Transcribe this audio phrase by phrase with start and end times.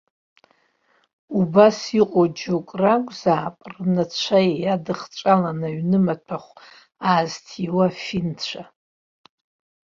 [1.39, 6.51] Убас иҟоу џьоукы ракәзаап рнацәа иадыхҵәаланы аҩнымаҭәахә
[7.09, 8.63] аазҭиуа афинцәа.